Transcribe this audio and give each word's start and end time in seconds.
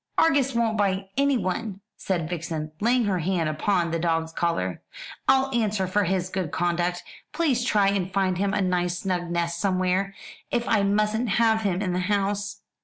"Argus 0.17 0.55
won't 0.55 0.79
bite 0.79 1.11
anyone," 1.15 1.79
said 1.95 2.27
Vixen, 2.27 2.71
laying 2.79 3.03
her 3.05 3.19
hand 3.19 3.47
upon 3.47 3.91
the 3.91 3.99
dog's 3.99 4.31
collar, 4.33 4.81
"I'll 5.29 5.53
answer 5.53 5.85
for 5.85 6.05
his 6.05 6.31
good 6.31 6.49
conduct. 6.49 7.03
Please 7.33 7.63
try 7.63 7.89
and 7.89 8.11
find 8.11 8.39
him 8.39 8.51
a 8.51 8.61
nice 8.61 8.97
snug 8.97 9.29
nest 9.29 9.61
somewhere 9.61 10.15
if 10.49 10.67
I 10.67 10.81
mustn't 10.81 11.29
have 11.29 11.61
him 11.61 11.83
in 11.83 11.93
the 11.93 11.99
house." 11.99 12.61